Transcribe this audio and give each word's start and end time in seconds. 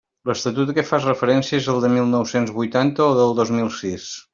L'Estatut 0.27 0.71
a 0.71 0.75
què 0.77 0.85
fas 0.91 1.05
referència 1.09 1.57
és 1.61 1.69
el 1.75 1.85
de 1.85 1.93
mil 1.99 2.11
nou-cents 2.17 2.57
vuitanta 2.59 3.09
o 3.09 3.13
el 3.15 3.23
del 3.23 3.41
dos 3.43 3.57
mil 3.61 3.75
sis? 3.83 4.15